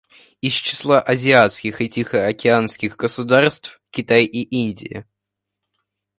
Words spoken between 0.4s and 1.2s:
Из числа